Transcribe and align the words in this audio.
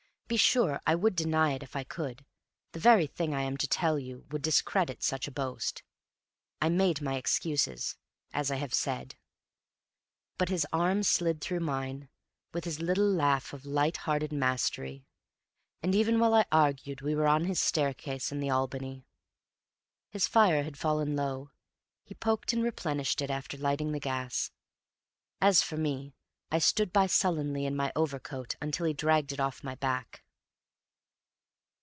Be 0.27 0.37
sure 0.37 0.79
I 0.87 0.95
would 0.95 1.17
deny 1.17 1.51
it 1.55 1.61
if 1.61 1.75
I 1.75 1.83
could; 1.83 2.25
the 2.71 2.79
very 2.79 3.05
thing 3.05 3.33
I 3.33 3.41
am 3.41 3.57
to 3.57 3.67
tell 3.67 3.99
you 3.99 4.25
would 4.31 4.41
discredit 4.41 5.03
such 5.03 5.27
a 5.27 5.31
boast. 5.31 5.83
I 6.61 6.69
made 6.69 7.01
my 7.01 7.17
excuses, 7.17 7.97
as 8.31 8.49
I 8.49 8.55
have 8.55 8.73
said. 8.73 9.15
But 10.37 10.47
his 10.47 10.65
arm 10.71 11.03
slid 11.03 11.41
through 11.41 11.59
mine, 11.59 12.07
with 12.53 12.63
his 12.63 12.79
little 12.79 13.11
laugh 13.11 13.51
of 13.51 13.65
light 13.65 13.97
hearted 14.07 14.31
mastery. 14.31 15.05
And 15.83 15.93
even 15.93 16.17
while 16.17 16.33
I 16.33 16.45
argued 16.49 17.01
we 17.01 17.13
were 17.13 17.27
on 17.27 17.43
his 17.43 17.59
staircase 17.59 18.31
in 18.31 18.39
the 18.39 18.49
Albany. 18.51 19.05
His 20.11 20.27
fire 20.27 20.63
had 20.63 20.77
fallen 20.79 21.13
low. 21.17 21.51
He 22.05 22.15
poked 22.15 22.53
and 22.53 22.63
replenished 22.63 23.21
it 23.21 23.29
after 23.29 23.57
lighting 23.57 23.91
the 23.91 23.99
gas. 23.99 24.49
As 25.41 25.61
for 25.61 25.75
me, 25.75 26.15
I 26.53 26.59
stood 26.59 26.91
by 26.91 27.07
sullenly 27.07 27.65
in 27.65 27.77
my 27.77 27.93
overcoat 27.95 28.55
until 28.61 28.85
he 28.85 28.91
dragged 28.91 29.31
it 29.31 29.39
off 29.39 29.63
my 29.63 29.75
back. 29.75 30.25